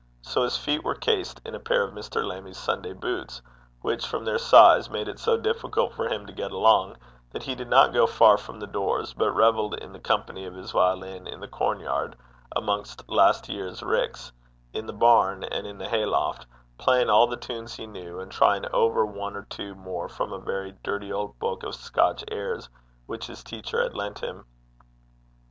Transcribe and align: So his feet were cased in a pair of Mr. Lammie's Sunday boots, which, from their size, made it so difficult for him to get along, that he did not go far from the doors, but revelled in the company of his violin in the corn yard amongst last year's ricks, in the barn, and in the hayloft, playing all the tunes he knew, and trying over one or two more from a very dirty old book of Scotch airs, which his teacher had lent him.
So 0.23 0.41
his 0.41 0.57
feet 0.57 0.83
were 0.83 0.95
cased 0.95 1.41
in 1.45 1.53
a 1.53 1.59
pair 1.59 1.83
of 1.83 1.93
Mr. 1.93 2.25
Lammie's 2.27 2.57
Sunday 2.57 2.93
boots, 2.93 3.39
which, 3.81 4.03
from 4.07 4.25
their 4.25 4.39
size, 4.39 4.89
made 4.89 5.07
it 5.07 5.19
so 5.19 5.37
difficult 5.37 5.93
for 5.93 6.07
him 6.07 6.25
to 6.25 6.33
get 6.33 6.51
along, 6.51 6.97
that 7.31 7.43
he 7.43 7.53
did 7.53 7.67
not 7.69 7.93
go 7.93 8.07
far 8.07 8.39
from 8.39 8.59
the 8.59 8.65
doors, 8.65 9.13
but 9.13 9.29
revelled 9.31 9.75
in 9.75 9.93
the 9.93 9.99
company 9.99 10.47
of 10.47 10.55
his 10.55 10.71
violin 10.71 11.27
in 11.27 11.39
the 11.39 11.47
corn 11.47 11.79
yard 11.79 12.15
amongst 12.55 13.07
last 13.07 13.47
year's 13.47 13.83
ricks, 13.83 14.31
in 14.73 14.87
the 14.87 14.91
barn, 14.91 15.43
and 15.43 15.67
in 15.67 15.77
the 15.77 15.87
hayloft, 15.87 16.47
playing 16.79 17.11
all 17.11 17.27
the 17.27 17.37
tunes 17.37 17.75
he 17.75 17.85
knew, 17.85 18.19
and 18.19 18.31
trying 18.31 18.65
over 18.73 19.05
one 19.05 19.35
or 19.35 19.43
two 19.51 19.75
more 19.75 20.09
from 20.09 20.33
a 20.33 20.39
very 20.39 20.71
dirty 20.83 21.13
old 21.13 21.37
book 21.37 21.61
of 21.61 21.75
Scotch 21.75 22.23
airs, 22.31 22.67
which 23.05 23.27
his 23.27 23.43
teacher 23.43 23.79
had 23.83 23.93
lent 23.93 24.17
him. 24.17 24.45